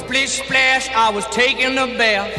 splish 0.00 0.42
splash, 0.42 0.88
I 0.94 1.10
was 1.12 1.26
taking 1.30 1.76
a 1.78 1.86
bath. 1.98 2.30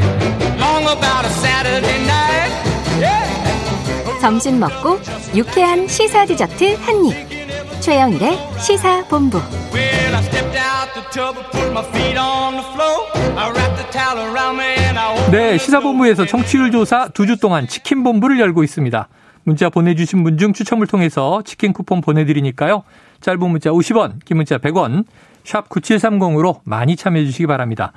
Long 0.60 0.84
about 0.86 1.26
a 1.26 1.30
Saturday 1.42 2.00
night. 2.06 2.52
Yeah. 3.00 4.20
점심 4.22 4.60
먹고 4.60 5.00
유쾌한 5.36 5.88
시사 5.88 6.26
디저트 6.26 6.76
한 6.82 7.06
입. 7.06 7.82
최영일의 7.82 8.38
시사 8.60 9.04
본부. 9.08 9.40
Well, 9.74 10.16
I 10.16 10.22
stepped 10.24 10.58
out 10.58 10.94
the 10.94 11.04
tub 11.12 11.38
and 11.38 11.50
put 11.52 11.72
my 11.72 11.84
feet 11.90 12.18
on 12.18 12.54
the 12.58 12.66
floor. 12.74 13.08
I 13.38 13.50
wrapped 13.50 13.78
the 13.78 13.90
towel 13.92 14.20
around 14.30 14.58
me 14.58 14.76
and 14.86 15.00
I 15.00 15.32
네, 15.32 15.58
시사 15.58 15.80
본부에서 15.80 16.26
청취율 16.26 16.72
조사 16.72 17.08
두 17.10 17.26
주 17.26 17.38
동안 17.38 17.68
치킨 17.68 18.04
본부를 18.04 18.40
열고 18.40 18.64
있습니다. 18.64 19.08
문자 19.44 19.70
보내주신 19.70 20.24
분 20.24 20.38
중 20.38 20.54
추첨을 20.54 20.86
통해서 20.86 21.42
치킨 21.44 21.74
쿠폰 21.74 22.02
보내드리니까요. 22.02 22.84
짧은 23.22 23.40
문자 23.50 23.72
50원, 23.72 24.24
긴 24.26 24.38
문자 24.38 24.58
100원, 24.60 25.06
샵 25.44 25.70
9730으로 25.70 26.60
많이 26.64 26.96
참여해 26.96 27.26
주시기 27.26 27.48
바랍니다. 27.48 27.92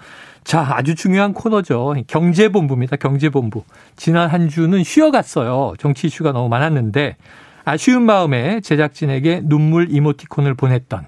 자, 0.44 0.66
아주 0.76 0.94
중요한 0.94 1.32
코너죠. 1.32 1.94
경제본부입니다. 2.06 2.96
경제본부. 2.96 3.64
지난 3.96 4.28
한 4.28 4.48
주는 4.48 4.82
쉬어갔어요. 4.84 5.74
정치 5.78 6.06
이슈가 6.06 6.32
너무 6.32 6.48
많았는데 6.48 7.16
아쉬운 7.64 8.02
마음에 8.02 8.60
제작진에게 8.60 9.42
눈물 9.44 9.88
이모티콘을 9.90 10.54
보냈던 10.54 11.06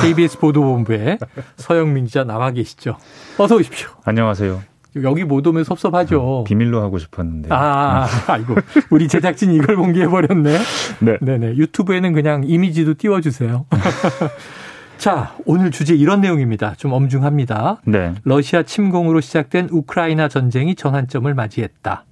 KBS 0.00 0.38
보도본부의 0.38 1.18
서영민 1.56 2.06
기자 2.06 2.24
나와 2.24 2.50
계시죠. 2.50 2.98
어서 3.38 3.56
오십시오. 3.56 3.88
안녕하세요. 4.04 4.60
여기 5.02 5.24
못 5.24 5.44
오면 5.46 5.64
섭섭하죠. 5.64 6.44
비밀로 6.46 6.80
하고 6.82 6.98
싶었는데. 6.98 7.48
아, 7.50 8.06
아이고. 8.28 8.54
우리 8.90 9.08
제작진이 9.08 9.56
이걸 9.56 9.76
공개해버렸네. 9.76 10.58
네. 11.00 11.18
네네. 11.20 11.56
유튜브에는 11.56 12.12
그냥 12.12 12.44
이미지도 12.46 12.94
띄워주세요. 12.94 13.66
자, 15.04 15.34
오늘 15.44 15.70
주제 15.70 15.94
이런 15.94 16.22
내용입니다. 16.22 16.72
좀 16.78 16.94
엄중합니다. 16.94 17.82
네. 17.84 18.14
러시아 18.24 18.62
침공으로 18.62 19.20
시작된 19.20 19.68
우크라이나 19.70 20.28
전쟁이 20.28 20.74
전환점을 20.74 21.34
맞이했다. 21.34 22.06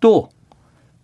또 0.00 0.28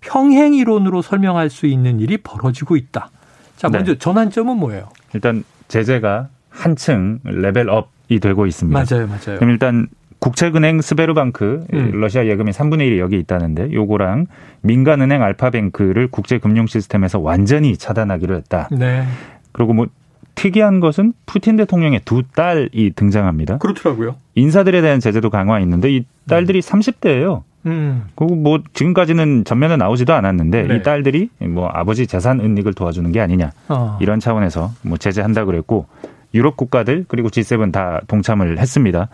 평행 0.02 0.52
이론으로 0.52 1.00
설명할 1.00 1.48
수 1.48 1.64
있는 1.64 1.98
일이 1.98 2.18
벌어지고 2.18 2.76
있다. 2.76 3.08
자, 3.56 3.68
네. 3.68 3.78
먼저 3.78 3.94
전환점은 3.94 4.58
뭐예요? 4.58 4.90
일단 5.14 5.42
제재가 5.68 6.28
한층 6.50 7.20
level 7.24 7.84
up이 7.84 8.20
되고 8.20 8.44
있습니다. 8.44 8.78
맞아요, 8.78 9.06
맞아요. 9.06 9.38
그럼 9.38 9.48
일단 9.48 9.88
국책은행 10.18 10.82
스베르방크 10.82 11.68
음. 11.72 11.90
러시아 11.94 12.26
예금이 12.26 12.50
3분의 12.50 12.90
1이 12.90 12.98
여기 12.98 13.18
있다는데 13.18 13.72
요거랑 13.72 14.26
민간은행 14.60 15.22
알파뱅크를 15.22 16.08
국제금융 16.08 16.66
시스템에서 16.66 17.18
완전히 17.18 17.78
차단하기로 17.78 18.36
했다. 18.36 18.68
네. 18.72 19.06
그리고 19.52 19.72
뭐 19.72 19.86
특이한 20.34 20.80
것은 20.80 21.12
푸틴 21.26 21.56
대통령의 21.56 22.00
두 22.04 22.22
딸이 22.22 22.92
등장합니다. 22.96 23.58
그렇더라고요. 23.58 24.16
인사들에 24.34 24.80
대한 24.80 25.00
제재도 25.00 25.30
강화했는데 25.30 25.90
이 25.90 26.04
딸들이 26.28 26.60
30대예요. 26.60 27.42
음. 27.66 28.04
그리고 28.14 28.36
뭐 28.36 28.60
지금까지는 28.72 29.44
전면에 29.44 29.76
나오지도 29.76 30.14
않았는데 30.14 30.62
네. 30.62 30.76
이 30.76 30.82
딸들이 30.82 31.28
뭐 31.40 31.68
아버지 31.68 32.06
재산 32.06 32.40
은닉을 32.40 32.72
도와주는 32.72 33.12
게 33.12 33.20
아니냐 33.20 33.52
어. 33.68 33.98
이런 34.00 34.18
차원에서 34.18 34.70
뭐 34.82 34.96
제재한다 34.96 35.44
그랬고 35.44 35.86
유럽 36.32 36.56
국가들 36.56 37.04
그리고 37.08 37.28
G7 37.28 37.72
다 37.72 38.00
동참을 38.06 38.58
했습니다. 38.58 39.08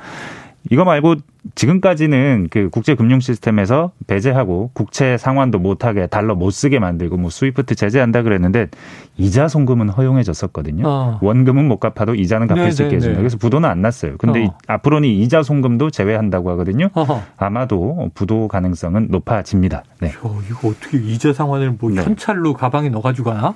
이거 0.70 0.84
말고 0.84 1.17
지금까지는 1.55 2.48
그 2.50 2.69
국제 2.70 2.94
금융 2.94 3.20
시스템에서 3.20 3.92
배제하고 4.06 4.70
국채 4.75 5.16
상환도 5.19 5.58
못하게 5.58 6.06
달러 6.06 6.34
못 6.34 6.50
쓰게 6.50 6.78
만들고 6.78 7.16
뭐 7.16 7.30
스위프트 7.30 7.75
제재한다 7.75 8.22
그랬는데 8.22 8.69
이자 9.16 9.48
송금은 9.48 9.88
허용해졌었거든요. 9.88 10.83
어. 10.86 11.19
원금은 11.22 11.66
못 11.69 11.78
갚아도 11.78 12.14
이자는 12.14 12.47
갚을 12.47 12.64
네, 12.64 12.70
수 12.70 12.83
있게 12.83 12.91
네, 12.91 12.97
해준다. 12.97 13.16
네. 13.16 13.19
그래서 13.20 13.38
부도는 13.38 13.69
안 13.69 13.80
났어요. 13.80 14.16
근데 14.19 14.41
어. 14.41 14.42
이- 14.44 14.50
앞으로는 14.66 15.08
이 15.08 15.22
이자 15.22 15.42
송금도 15.42 15.91
제외한다고 15.91 16.50
하거든요. 16.50 16.88
어허. 16.94 17.22
아마도 17.38 18.10
부도 18.14 18.48
가능성은 18.48 19.08
높아집니다. 19.10 19.83
네. 20.00 20.12
어, 20.22 20.41
이거 20.50 20.69
어떻게 20.69 20.98
이자 20.98 21.33
상환을 21.33 21.77
뭐 21.78 21.91
네. 21.91 22.03
현찰로 22.03 22.53
가방에 22.54 22.88
넣어가지고 22.91 23.31
가나? 23.31 23.54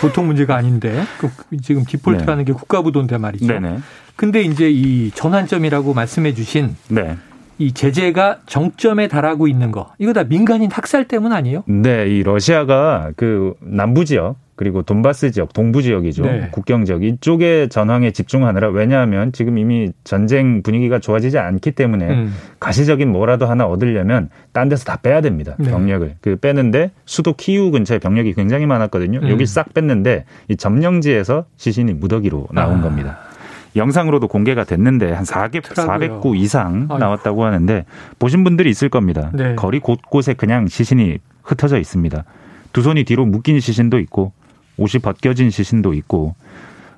보통 0.00 0.26
문제가 0.26 0.56
아닌데 0.56 1.02
그 1.18 1.30
지금 1.62 1.84
디폴트라는 1.84 2.44
게 2.44 2.52
국가부도인데 2.52 3.18
말이죠. 3.18 3.46
네네. 3.46 3.78
근데 4.16 4.42
이제 4.42 4.68
이 4.70 5.10
전환점이라고 5.12 5.94
말씀해 5.94 6.34
주신 6.34 6.76
네. 6.88 7.16
이 7.60 7.72
제재가 7.72 8.38
정점에 8.46 9.06
달하고 9.06 9.46
있는 9.46 9.70
거 9.70 9.92
이거 9.98 10.14
다 10.14 10.24
민간인 10.24 10.70
학살 10.72 11.06
때문 11.06 11.32
아니에요? 11.32 11.62
네, 11.66 12.08
이 12.08 12.22
러시아가 12.22 13.12
그 13.16 13.52
남부 13.60 14.06
지역 14.06 14.36
그리고 14.56 14.82
돈바스 14.82 15.30
지역, 15.30 15.52
동부 15.54 15.80
지역이죠. 15.80 16.22
네. 16.22 16.48
국경 16.52 16.84
지역 16.84 17.02
이쪽에 17.02 17.68
전황에 17.68 18.10
집중하느라 18.10 18.68
왜냐하면 18.68 19.32
지금 19.32 19.56
이미 19.56 19.90
전쟁 20.04 20.62
분위기가 20.62 20.98
좋아지지 20.98 21.38
않기 21.38 21.72
때문에 21.72 22.08
음. 22.08 22.34
가시적인 22.60 23.10
뭐라도 23.10 23.46
하나 23.46 23.66
얻으려면 23.66 24.28
딴 24.52 24.68
데서 24.68 24.84
다 24.84 24.96
빼야 24.96 25.20
됩니다. 25.20 25.56
네. 25.58 25.70
병력을. 25.70 26.16
그 26.20 26.36
빼는데 26.36 26.90
수도 27.04 27.34
키우 27.34 27.70
근처에 27.70 27.98
병력이 27.98 28.34
굉장히 28.34 28.66
많았거든요. 28.66 29.20
음. 29.22 29.28
여기 29.30 29.44
싹 29.46 29.72
뺐는데 29.72 30.24
이 30.48 30.56
점령지에서 30.56 31.44
시신이 31.56 31.94
무더기로 31.94 32.48
나온 32.52 32.80
아. 32.80 32.82
겁니다. 32.82 33.29
영상으로도 33.76 34.28
공개가 34.28 34.64
됐는데 34.64 35.12
한 35.12 35.24
400, 35.24 35.62
그렇더라고요. 35.62 36.20
400구 36.20 36.36
이상. 36.36 36.88
나왔다고 36.88 37.44
하는데 37.44 37.84
보신 38.18 38.44
분들이 38.44 38.70
있을 38.70 38.88
겁니다. 38.88 39.30
네. 39.32 39.54
거리 39.54 39.78
곳곳에 39.78 40.34
그냥 40.34 40.66
시신이 40.66 41.18
흩어져 41.42 41.78
있습니다. 41.78 42.24
두 42.72 42.82
손이 42.82 43.04
뒤로 43.04 43.26
묶인 43.26 43.60
시신도 43.60 43.98
있고 44.00 44.32
옷이 44.76 45.00
벗겨진 45.02 45.50
시신도 45.50 45.94
있고 45.94 46.34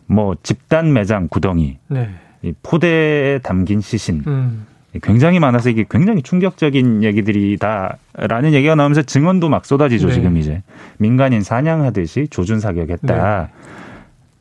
뭐 0.06 0.34
집단 0.43 0.93
매장 0.93 1.28
구덩이, 1.28 1.78
네. 1.88 2.11
이 2.43 2.53
포대에 2.62 3.38
담긴 3.38 3.81
시신 3.81 4.22
음. 4.27 4.66
굉장히 5.03 5.38
많아서 5.38 5.71
이게 5.71 5.84
굉장히 5.88 6.22
충격적인 6.22 7.03
얘기들이다라는 7.03 8.53
얘기가 8.53 8.75
나오면서 8.75 9.03
증언도 9.03 9.49
막 9.49 9.65
쏟아지죠 9.65 10.09
네. 10.09 10.12
지금 10.12 10.37
이제 10.37 10.62
민간인 10.99 11.41
사냥하듯이 11.43 12.28
조준 12.28 12.61
사격했다 12.61 13.49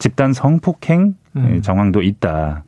집단 0.02 0.34
성폭행 0.34 1.16
음. 1.36 1.62
정황도 1.62 2.02
있다 2.02 2.64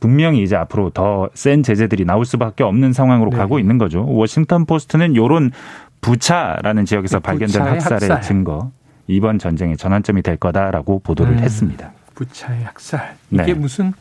분명히 0.00 0.42
이제 0.42 0.56
앞으로 0.56 0.90
더 0.90 1.28
센 1.34 1.62
제재들이 1.62 2.04
나올 2.04 2.24
수밖에 2.24 2.64
없는 2.64 2.92
상황으로 2.92 3.30
네. 3.30 3.36
가고 3.36 3.58
있는 3.60 3.78
거죠 3.78 4.04
워싱턴 4.08 4.64
포스트는 4.66 5.14
요런 5.14 5.52
부차라는 6.00 6.86
지역에서 6.86 7.18
네, 7.18 7.22
발견된 7.22 7.62
학살의 7.62 8.08
학살. 8.08 8.22
증거 8.22 8.70
이번 9.06 9.38
전쟁의 9.38 9.76
전환점이 9.76 10.22
될 10.22 10.36
거다라고 10.38 11.00
보도를 11.00 11.34
음. 11.34 11.38
했습니다. 11.38 11.92
부차의 12.14 12.64
학살 12.64 13.16
이게 13.30 13.44
네. 13.44 13.54
무슨 13.54 13.92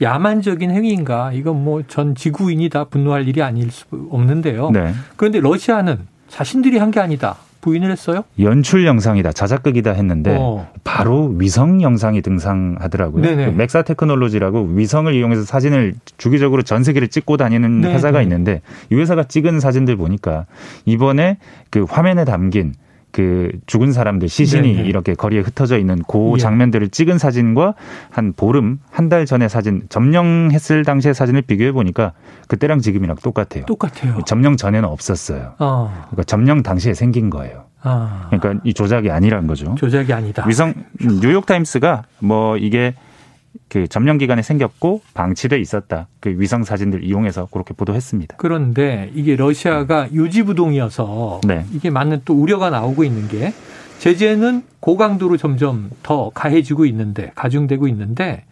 야만적인 0.00 0.70
행위인가? 0.70 1.32
이건 1.32 1.64
뭐 1.64 1.82
전 1.88 2.14
지구인이 2.14 2.68
다 2.68 2.84
분노할 2.84 3.26
일이 3.26 3.42
아닐 3.42 3.70
수 3.72 3.84
없는데요. 4.10 4.70
네. 4.70 4.92
그런데 5.16 5.40
러시아는 5.40 5.98
자신들이 6.28 6.78
한 6.78 6.90
게 6.92 7.00
아니다. 7.00 7.36
부인을 7.60 7.90
했어요? 7.90 8.24
연출 8.40 8.86
영상이다, 8.86 9.32
자작극이다 9.32 9.92
했는데 9.92 10.36
어. 10.38 10.68
바로 10.84 11.34
위성 11.36 11.82
영상이 11.82 12.22
등장하더라고요. 12.22 13.22
그 13.22 13.54
맥사 13.56 13.82
테크놀로지라고 13.82 14.70
위성을 14.74 15.12
이용해서 15.12 15.42
사진을 15.42 15.94
주기적으로 16.16 16.62
전 16.62 16.84
세계를 16.84 17.08
찍고 17.08 17.36
다니는 17.36 17.80
네네. 17.80 17.94
회사가 17.94 18.22
있는데 18.22 18.62
이 18.90 18.94
회사가 18.94 19.24
찍은 19.24 19.60
사진들 19.60 19.96
보니까 19.96 20.46
이번에 20.84 21.38
그 21.70 21.84
화면에 21.88 22.24
담긴 22.24 22.74
그 23.10 23.50
죽은 23.66 23.92
사람들 23.92 24.28
시신이 24.28 24.74
네네. 24.74 24.88
이렇게 24.88 25.14
거리에 25.14 25.40
흩어져 25.40 25.78
있는 25.78 26.02
그 26.08 26.32
예. 26.34 26.38
장면들을 26.38 26.88
찍은 26.90 27.18
사진과 27.18 27.74
한 28.10 28.32
보름 28.34 28.80
한 28.90 29.08
달 29.08 29.24
전의 29.24 29.48
사진 29.48 29.82
점령했을 29.88 30.84
당시의 30.84 31.14
사진을 31.14 31.42
비교해 31.42 31.72
보니까 31.72 32.12
그때랑 32.46 32.80
지금이랑 32.80 33.16
똑같아요. 33.22 33.64
똑같아요. 33.64 34.18
점령 34.26 34.56
전에는 34.58 34.86
없었어요. 34.88 35.54
어. 35.58 35.90
그러니까 36.10 36.24
점령 36.24 36.62
당시에 36.62 36.92
생긴 36.92 37.30
거예요. 37.30 37.64
아. 37.82 38.26
그러니까 38.30 38.60
이 38.64 38.74
조작이 38.74 39.10
아니란 39.10 39.46
거죠. 39.46 39.74
조작이 39.76 40.12
아니다. 40.12 40.44
위성 40.46 40.74
뉴욕 41.00 41.46
타임스가 41.46 42.02
뭐 42.18 42.56
이게 42.58 42.94
그 43.68 43.86
점령 43.86 44.18
기간에 44.18 44.42
생겼고 44.42 45.02
방치돼 45.14 45.58
있었다. 45.58 46.08
그 46.20 46.34
위성 46.38 46.64
사진들 46.64 47.04
이용해서 47.04 47.46
그렇게 47.46 47.74
보도했습니다. 47.74 48.36
그런데 48.38 49.10
이게 49.14 49.36
러시아가 49.36 50.10
유지부동이어서 50.12 51.40
네. 51.46 51.64
이게 51.72 51.90
맞는 51.90 52.22
또 52.24 52.34
우려가 52.34 52.70
나오고 52.70 53.04
있는 53.04 53.28
게 53.28 53.52
제재는 53.98 54.62
고강도로 54.80 55.36
점점 55.36 55.90
더 56.02 56.30
가해지고 56.30 56.86
있는데 56.86 57.32
가중되고 57.34 57.88
있는데 57.88 58.44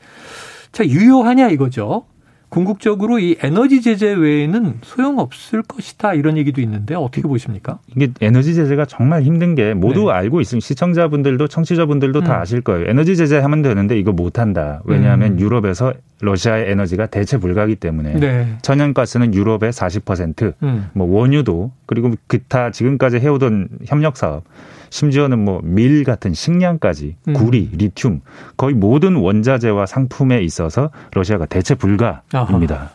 자 0.73 0.85
유효하냐 0.85 1.49
이거죠. 1.51 2.05
궁극적으로 2.49 3.19
이 3.19 3.37
에너지 3.41 3.83
제재 3.83 4.13
외에는 4.13 4.79
소용없을 4.83 5.63
것이다 5.63 6.15
이런 6.15 6.37
얘기도 6.37 6.61
있는데 6.61 6.95
어떻게 6.95 7.23
보십니까? 7.23 7.79
이게 7.95 8.13
에너지 8.21 8.55
제재가 8.55 8.87
정말 8.87 9.23
힘든 9.23 9.55
게 9.55 9.75
모두 9.75 10.07
네. 10.07 10.13
알고 10.13 10.41
있으면 10.41 10.61
시청자분들도 10.61 11.49
청취자분들도 11.49 12.21
다 12.23 12.37
음. 12.37 12.41
아실 12.41 12.61
거예요. 12.61 12.89
에너지 12.89 13.17
제재 13.17 13.39
하면 13.39 13.63
되는데 13.63 13.99
이거 13.99 14.13
못 14.13 14.39
한다. 14.39 14.81
왜냐하면 14.85 15.33
음. 15.33 15.41
유럽에서 15.41 15.93
러시아의 16.21 16.71
에너지가 16.71 17.07
대체 17.07 17.37
불가기 17.37 17.77
때문에 17.77 18.15
네. 18.15 18.57
천연가스는 18.63 19.35
유럽의 19.35 19.73
40%, 19.73 20.55
음. 20.63 20.89
뭐 20.95 21.07
원유도 21.07 21.73
그리고 21.85 22.13
기타 22.29 22.71
지금까지 22.71 23.19
해오던 23.19 23.69
협력 23.87 24.17
사업 24.17 24.45
심지어는 24.91 25.39
뭐 25.45 25.61
밀 25.63 26.05
같은 26.05 26.33
식량까지 26.35 27.17
음. 27.29 27.33
구리, 27.35 27.71
리튬 27.73 28.21
거의 28.57 28.75
모든 28.75 29.17
원자재와 29.17 29.87
상품에 29.87 30.43
있어서 30.43 30.91
러시아가 31.15 31.47
대체 31.47 31.75
불가입니다. 31.75 32.91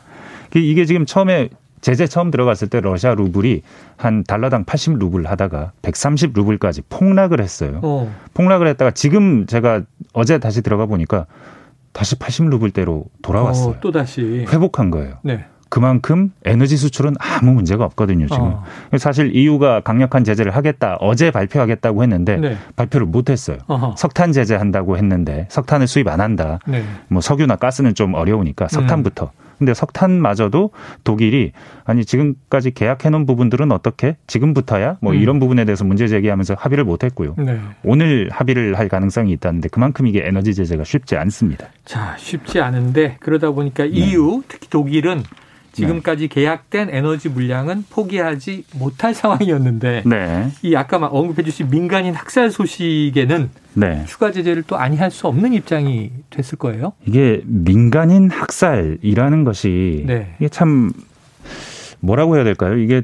그 0.51 0.59
이게 0.59 0.85
지금 0.85 1.05
처음에 1.05 1.49
제재 1.81 2.05
처음 2.05 2.29
들어갔을 2.29 2.67
때 2.69 2.79
러시아 2.79 3.15
루블이 3.15 3.61
한 3.97 4.23
달러당 4.23 4.65
80 4.65 4.99
루블 4.99 5.25
하다가 5.25 5.71
130 5.81 6.31
루블까지 6.35 6.83
폭락을 6.89 7.41
했어요. 7.41 7.79
어. 7.81 8.13
폭락을 8.35 8.67
했다가 8.67 8.91
지금 8.91 9.47
제가 9.47 9.81
어제 10.13 10.37
다시 10.37 10.61
들어가 10.61 10.85
보니까 10.85 11.25
다시 11.91 12.15
80 12.17 12.49
루블대로 12.49 13.05
돌아왔어요. 13.23 13.69
어, 13.69 13.75
또 13.81 13.91
다시 13.91 14.45
회복한 14.47 14.91
거예요. 14.91 15.15
네. 15.23 15.45
그만큼 15.71 16.33
에너지 16.43 16.75
수출은 16.75 17.15
아무 17.17 17.53
문제가 17.53 17.85
없거든요, 17.85 18.27
지금. 18.27 18.43
어. 18.43 18.63
사실 18.97 19.33
EU가 19.33 19.79
강력한 19.79 20.25
제재를 20.25 20.53
하겠다, 20.53 20.97
어제 20.99 21.31
발표하겠다고 21.31 22.03
했는데 22.03 22.35
네. 22.35 22.57
발표를 22.75 23.07
못 23.07 23.29
했어요. 23.29 23.57
어허. 23.67 23.95
석탄 23.97 24.33
제재한다고 24.33 24.97
했는데 24.97 25.47
석탄을 25.49 25.87
수입 25.87 26.09
안 26.09 26.19
한다. 26.19 26.59
네. 26.67 26.83
뭐 27.07 27.21
석유나 27.21 27.55
가스는 27.55 27.95
좀 27.95 28.15
어려우니까 28.15 28.67
석탄부터. 28.67 29.31
음. 29.33 29.41
근데 29.59 29.73
석탄마저도 29.73 30.71
독일이 31.05 31.53
아니 31.85 32.03
지금까지 32.03 32.71
계약해 32.71 33.09
놓은 33.09 33.25
부분들은 33.25 33.71
어떻게 33.71 34.17
지금부터야 34.27 34.97
뭐 34.99 35.13
음. 35.13 35.19
이런 35.19 35.39
부분에 35.39 35.63
대해서 35.63 35.85
문제 35.85 36.07
제기하면서 36.07 36.55
합의를 36.57 36.83
못 36.83 37.05
했고요. 37.05 37.35
네. 37.37 37.59
오늘 37.83 38.27
합의를 38.29 38.77
할 38.77 38.89
가능성이 38.89 39.31
있다는데 39.33 39.69
그만큼 39.69 40.07
이게 40.07 40.21
에너지 40.25 40.53
제재가 40.53 40.83
쉽지 40.83 41.15
않습니다. 41.15 41.67
자, 41.85 42.15
쉽지 42.17 42.59
않은데 42.59 43.15
그러다 43.21 43.51
보니까 43.51 43.83
네. 43.83 43.91
EU 43.91 44.41
특히 44.49 44.67
독일은 44.67 45.23
지금까지 45.71 46.27
계약된 46.27 46.89
에너지 46.91 47.29
물량은 47.29 47.85
포기하지 47.89 48.65
못할 48.75 49.13
상황이었는데 49.13 50.03
네. 50.05 50.51
이 50.61 50.75
아까 50.75 50.97
언급해 50.97 51.43
주신 51.43 51.69
민간인 51.69 52.13
학살 52.13 52.51
소식에는 52.51 53.49
네. 53.73 54.03
추가 54.07 54.31
제재를 54.31 54.63
또 54.63 54.77
아니할 54.77 55.11
수 55.11 55.27
없는 55.27 55.53
입장이 55.53 56.11
됐을 56.29 56.57
거예요. 56.57 56.93
이게 57.05 57.41
민간인 57.45 58.29
학살이라는 58.29 59.43
것이 59.43 60.03
네. 60.05 60.35
이게 60.39 60.49
참 60.49 60.91
뭐라고 61.99 62.35
해야 62.35 62.43
될까요? 62.43 62.77
이게 62.77 63.03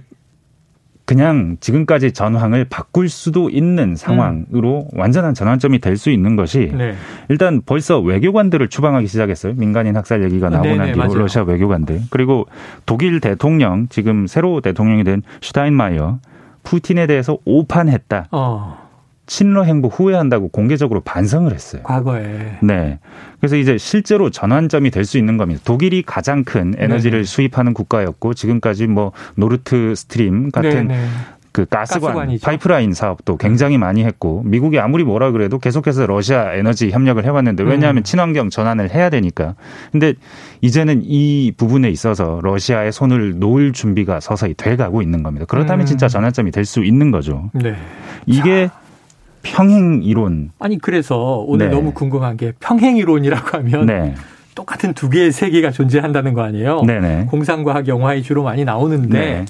그냥 1.07 1.55
지금까지 1.61 2.11
전황을 2.11 2.65
바꿀 2.65 3.07
수도 3.07 3.49
있는 3.49 3.95
상황으로 3.95 4.89
음. 4.93 4.99
완전한 4.99 5.33
전환점이 5.33 5.79
될 5.79 5.97
수 5.97 6.11
있는 6.11 6.35
것이 6.35 6.71
네. 6.77 6.93
일단 7.29 7.61
벌써 7.65 7.99
외교관들을 7.99 8.67
추방하기 8.67 9.07
시작했어요. 9.07 9.53
민간인 9.55 9.95
학살 9.95 10.23
얘기가 10.23 10.49
나오고 10.49 10.75
난 10.75 10.91
뒤로 10.91 11.15
러시아 11.15 11.41
외교관들. 11.41 12.01
그리고 12.11 12.45
독일 12.85 13.19
대통령 13.19 13.87
지금 13.89 14.27
새로 14.27 14.61
대통령이 14.61 15.03
된 15.05 15.23
슈타인마이어 15.41 16.19
푸틴에 16.63 17.07
대해서 17.07 17.37
오판했다. 17.45 18.27
어. 18.31 18.86
친러 19.27 19.63
행보 19.63 19.89
후회한다고 19.89 20.47
공개적으로 20.49 21.01
반성을 21.01 21.53
했어요. 21.53 21.83
과거에. 21.83 22.57
네. 22.63 22.97
그래서 23.39 23.55
이제 23.57 23.77
실제로 23.77 24.29
전환점이 24.31 24.89
될 24.89 25.05
수 25.05 25.17
있는 25.17 25.37
겁니다. 25.37 25.61
독일이 25.63 26.01
가장 26.01 26.43
큰 26.43 26.73
에너지를 26.77 27.19
네 27.19 27.25
수입하는 27.25 27.73
국가였고 27.73 28.33
지금까지 28.33 28.87
뭐 28.87 29.11
노르트 29.35 29.93
스트림 29.95 30.51
같은 30.51 30.87
네네. 30.87 31.07
그 31.53 31.65
가스관 31.65 32.13
가스관이죠. 32.13 32.45
파이프라인 32.45 32.93
사업도 32.93 33.37
굉장히 33.37 33.77
많이 33.77 34.03
했고 34.03 34.43
미국이 34.45 34.79
아무리 34.79 35.03
뭐라 35.03 35.31
그래도 35.31 35.57
계속해서 35.59 36.05
러시아 36.05 36.53
에너지 36.53 36.91
협력을 36.91 37.23
해왔는데 37.23 37.63
왜냐하면 37.63 38.01
음. 38.01 38.03
친환경 38.03 38.49
전환을 38.49 38.93
해야 38.93 39.09
되니까. 39.09 39.55
근데 39.91 40.13
이제는 40.61 41.01
이 41.03 41.51
부분에 41.57 41.89
있어서 41.89 42.39
러시아의 42.43 42.91
손을 42.91 43.39
놓을 43.39 43.73
준비가 43.73 44.19
서서히 44.19 44.53
돼가고 44.55 45.01
있는 45.01 45.23
겁니다. 45.23 45.45
그렇다면 45.47 45.83
음. 45.83 45.85
진짜 45.85 46.07
전환점이 46.07 46.51
될 46.51 46.65
수 46.65 46.83
있는 46.83 47.11
거죠. 47.11 47.49
네. 47.53 47.75
이게 48.25 48.67
자. 48.67 48.86
평행 49.41 50.01
이론. 50.03 50.51
아니 50.59 50.77
그래서 50.77 51.43
오늘 51.47 51.69
네. 51.69 51.75
너무 51.75 51.93
궁금한 51.93 52.37
게 52.37 52.53
평행 52.59 52.97
이론이라고 52.97 53.57
하면 53.57 53.85
네. 53.85 54.15
똑같은 54.55 54.93
두 54.93 55.09
개의 55.09 55.31
세계가 55.31 55.71
존재한다는 55.71 56.33
거 56.33 56.41
아니에요? 56.41 56.81
네네. 56.81 57.27
공상과학 57.29 57.87
영화에 57.87 58.21
주로 58.21 58.43
많이 58.43 58.65
나오는데 58.65 59.19
네. 59.19 59.45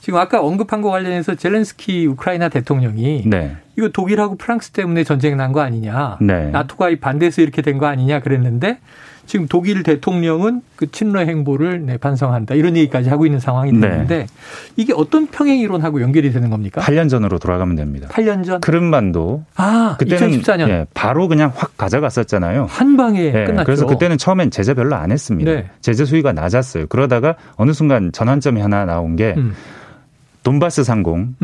지금 0.00 0.18
아까 0.18 0.40
언급한 0.40 0.82
거 0.82 0.90
관련해서 0.90 1.34
젤렌스키 1.34 2.06
우크라이나 2.06 2.48
대통령이 2.48 3.24
네. 3.26 3.56
이거 3.76 3.88
독일하고 3.88 4.36
프랑스 4.36 4.70
때문에 4.70 5.04
전쟁 5.04 5.36
난 5.36 5.52
거 5.52 5.60
아니냐, 5.60 6.18
네. 6.20 6.50
나토 6.50 6.76
가입 6.76 7.00
반대해서 7.00 7.40
이렇게 7.42 7.62
된 7.62 7.78
거 7.78 7.86
아니냐 7.86 8.20
그랬는데 8.20 8.78
지금 9.26 9.46
독일 9.46 9.84
대통령은 9.84 10.60
그 10.74 10.90
친러 10.90 11.20
행보를 11.20 11.86
네, 11.86 11.96
반성한다 11.98 12.56
이런 12.56 12.76
얘기까지 12.76 13.08
하고 13.10 13.26
있는 13.26 13.38
상황이 13.38 13.70
되는데 13.70 14.18
네. 14.18 14.26
이게 14.74 14.92
어떤 14.92 15.28
평행 15.28 15.60
이론하고 15.60 16.00
연결이 16.02 16.32
되는 16.32 16.50
겁니까? 16.50 16.80
8년 16.80 17.08
전으로 17.08 17.38
돌아가면 17.38 17.76
됩니다. 17.76 18.08
8년 18.08 18.44
전 18.44 18.60
크림반도 18.60 19.44
아 19.54 19.94
그때는 20.00 20.40
2014년 20.40 20.68
예, 20.68 20.86
바로 20.94 21.28
그냥 21.28 21.52
확 21.54 21.76
가져갔었잖아요. 21.76 22.66
한 22.68 22.96
방에 22.96 23.20
예, 23.22 23.44
끝났죠. 23.44 23.64
그래서 23.66 23.86
그때는 23.86 24.18
처음엔 24.18 24.50
제재 24.50 24.74
별로 24.74 24.96
안 24.96 25.12
했습니다. 25.12 25.48
네. 25.52 25.70
제재 25.80 26.04
수위가 26.04 26.32
낮았어요. 26.32 26.88
그러다가 26.88 27.36
어느 27.54 27.70
순간 27.72 28.10
전환점이 28.10 28.60
하나 28.60 28.84
나온 28.84 29.14
게 29.14 29.34
음. 29.36 29.54
돈바스 30.42 30.82
상공에서 30.82 31.36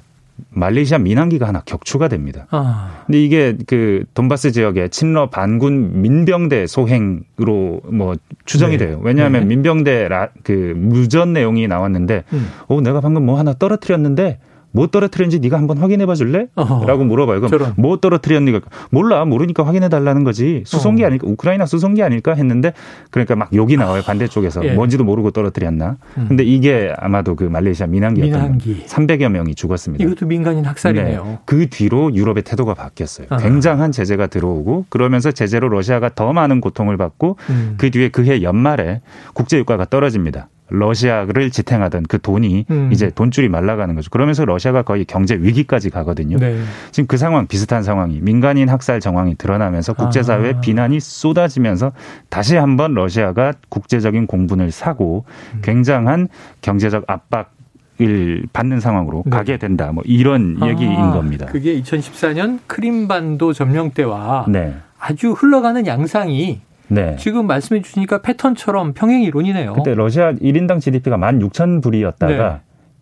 음. 0.00 0.13
말레이시아 0.50 0.98
민항기가 0.98 1.46
하나 1.46 1.62
격추가 1.64 2.08
됩니다. 2.08 2.46
아. 2.50 3.02
근데 3.06 3.22
이게 3.22 3.56
그 3.66 4.04
돈바스 4.14 4.52
지역의 4.52 4.90
친러 4.90 5.30
반군 5.30 6.02
민병대 6.02 6.66
소행으로 6.66 7.80
뭐 7.92 8.14
추정이 8.44 8.76
네. 8.76 8.86
돼요. 8.86 9.00
왜냐하면 9.02 9.42
네. 9.42 9.46
민병대 9.48 10.08
라, 10.08 10.28
그 10.42 10.74
무전 10.76 11.32
내용이 11.32 11.68
나왔는데, 11.68 12.24
음. 12.32 12.48
어 12.68 12.80
내가 12.80 13.00
방금 13.00 13.26
뭐 13.26 13.38
하나 13.38 13.52
떨어뜨렸는데 13.52 14.38
뭐 14.74 14.88
떨어뜨렸는지 14.88 15.38
네가 15.38 15.56
한번 15.56 15.78
확인해 15.78 16.04
봐 16.04 16.16
줄래? 16.16 16.48
라고 16.56 17.04
물어봐요. 17.04 17.38
그럼 17.40 17.50
저런. 17.50 17.74
뭐 17.76 17.98
떨어뜨렸니까 17.98 18.60
몰라 18.90 19.24
모르니까 19.24 19.64
확인해 19.64 19.88
달라는 19.88 20.24
거지. 20.24 20.64
수송기 20.66 21.04
어. 21.04 21.06
아닐까? 21.06 21.28
우크라이나 21.28 21.64
수송기 21.64 22.02
아닐까 22.02 22.34
했는데 22.34 22.72
그러니까 23.10 23.36
막 23.36 23.54
욕이 23.54 23.76
나와요. 23.76 24.02
반대쪽에서. 24.02 24.64
예. 24.64 24.72
뭔지도 24.72 25.04
모르고 25.04 25.30
떨어뜨렸나. 25.30 25.96
음. 26.18 26.24
근데 26.26 26.42
이게 26.42 26.92
아마도 26.98 27.36
그 27.36 27.44
말레이시아 27.44 27.86
민항기였던 27.86 28.40
민항기. 28.40 28.86
300여 28.86 29.28
명이 29.28 29.54
죽었습니다. 29.54 30.04
이것도 30.04 30.26
민간인 30.26 30.64
학살이네요. 30.64 31.24
네. 31.24 31.38
그 31.44 31.68
뒤로 31.70 32.12
유럽의 32.12 32.42
태도가 32.42 32.74
바뀌었어요. 32.74 33.28
아. 33.30 33.36
굉장한 33.36 33.92
제재가 33.92 34.26
들어오고 34.26 34.86
그러면서 34.88 35.30
제재로 35.30 35.68
러시아가 35.68 36.10
더 36.12 36.32
많은 36.32 36.60
고통을 36.60 36.96
받고 36.96 37.38
음. 37.48 37.74
그 37.78 37.92
뒤에 37.92 38.08
그해 38.08 38.42
연말에 38.42 39.02
국제 39.34 39.56
유가가 39.56 39.84
떨어집니다. 39.84 40.48
러시아를 40.68 41.50
지탱하던 41.50 42.04
그 42.08 42.20
돈이 42.20 42.66
음. 42.70 42.90
이제 42.92 43.10
돈줄이 43.10 43.48
말라가는 43.48 43.94
거죠. 43.94 44.10
그러면서 44.10 44.44
러시아가 44.44 44.82
거의 44.82 45.04
경제 45.04 45.34
위기까지 45.34 45.90
가거든요. 45.90 46.38
네. 46.38 46.58
지금 46.90 47.06
그 47.06 47.16
상황 47.16 47.46
비슷한 47.46 47.82
상황이 47.82 48.20
민간인 48.20 48.68
학살 48.68 49.00
정황이 49.00 49.34
드러나면서 49.36 49.92
국제사회 49.92 50.54
아. 50.54 50.60
비난이 50.60 51.00
쏟아지면서 51.00 51.92
다시 52.30 52.56
한번 52.56 52.94
러시아가 52.94 53.52
국제적인 53.68 54.26
공분을 54.26 54.70
사고 54.70 55.24
음. 55.54 55.60
굉장한 55.62 56.28
경제적 56.60 57.04
압박 57.06 57.52
을 58.00 58.42
받는 58.52 58.80
상황으로 58.80 59.22
네. 59.24 59.30
가게 59.30 59.56
된다. 59.56 59.92
뭐 59.92 60.02
이런 60.04 60.56
아, 60.60 60.66
얘기인 60.66 60.96
겁니다. 61.12 61.46
그게 61.46 61.80
2014년 61.80 62.58
크림반도 62.66 63.52
점령 63.52 63.92
때와 63.92 64.46
네. 64.48 64.74
아주 64.98 65.30
흘러가는 65.30 65.86
양상이 65.86 66.60
네. 66.88 67.16
지금 67.18 67.46
말씀해 67.46 67.82
주시니까 67.82 68.22
패턴처럼 68.22 68.92
평행 68.94 69.22
이론이네요. 69.22 69.72
그때 69.74 69.94
러시아 69.94 70.32
1인당 70.32 70.80
GDP가 70.80 71.16
16,000불이었다가 71.16 72.28
네. 72.28 72.60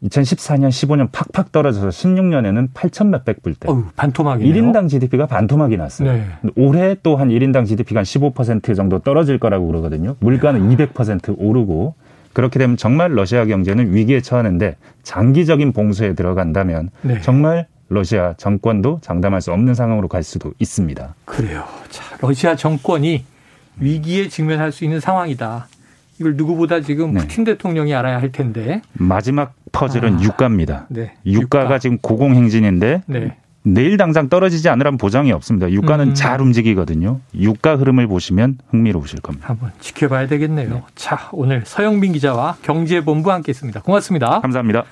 2014년, 0.09 0.69
15년 0.71 1.09
팍팍 1.13 1.53
떨어져서 1.53 1.89
16년에는 1.91 2.73
8천 2.73 3.09
몇백 3.09 3.41
불대. 3.43 3.69
반토막이네요. 3.95 4.53
1인당 4.53 4.89
GDP가 4.89 5.27
반토막이 5.27 5.77
났어요. 5.77 6.13
네. 6.13 6.27
올해 6.57 6.97
또 7.03 7.17
한 7.17 7.29
1인당 7.29 7.67
GDP가 7.67 8.03
한15% 8.03 8.75
정도 8.75 8.99
떨어질 8.99 9.39
거라고 9.39 9.69
그러거든요. 9.69 10.17
물가는 10.19 10.61
200% 10.61 11.37
오르고 11.39 11.95
그렇게 12.33 12.59
되면 12.59 12.77
정말 12.77 13.15
러시아 13.15 13.45
경제는 13.45 13.95
위기에 13.95 14.21
처하는데 14.23 14.77
장기적인 15.05 15.73
봉쇄에 15.73 16.15
들어간다면 16.15 16.91
네. 17.03 17.21
정말 17.21 17.67
러시아 17.89 18.35
정권도 18.39 18.99
장담할 19.03 19.41
수 19.41 19.53
없는 19.53 19.75
상황으로 19.75 20.09
갈 20.09 20.23
수도 20.25 20.53
있습니다. 20.59 21.15
그래요. 21.27 21.63
자, 21.91 22.17
러시아 22.21 22.57
정권이 22.57 23.25
위기에 23.79 24.29
직면할 24.29 24.73
수 24.73 24.85
있는 24.85 25.01
상황이다. 25.01 25.69
이걸 26.21 26.37
누구보다 26.37 26.81
지금 26.81 27.15
네. 27.15 27.21
푸틴 27.21 27.45
대통령이 27.45 27.95
알아야 27.95 28.21
할 28.21 28.33
텐데. 28.33 28.83
마지막 28.93 29.55
퍼즐은 29.73 30.19
아, 30.19 30.23
유가입니다. 30.23 30.87
네. 30.89 31.15
유가가 31.27 31.65
유가. 31.65 31.79
지금 31.79 31.99
고공행진인데 31.99 33.03
네. 33.07 33.37
내일 33.65 33.97
당장 33.97 34.29
떨어지지 34.29 34.69
않으란 34.69 34.99
보장이 34.99 35.31
없습니다. 35.33 35.71
유가는 35.71 36.09
음. 36.09 36.15
잘 36.15 36.41
움직이거든요. 36.41 37.21
유가 37.35 37.77
흐름을 37.77 38.09
보시면 38.09 38.59
흥미로우실 38.71 39.21
겁니다. 39.21 39.49
한번 39.49 39.71
지켜봐야 39.81 40.27
되겠네요. 40.27 40.69
네. 40.69 40.83
자, 40.97 41.29
오늘 41.33 41.63
서영민 41.65 42.13
기자와 42.13 42.57
경제본부 42.63 43.31
함께 43.31 43.51
했습니다. 43.51 43.81
고맙습니다. 43.83 44.41
감사합니다. 44.41 44.85